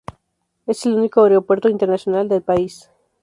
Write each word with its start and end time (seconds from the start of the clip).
Es 0.65 0.83
el 0.87 0.95
único 0.95 1.21
aeropuerto 1.23 1.69
internacional 1.69 2.27
del 2.27 2.41
país. 2.41 2.89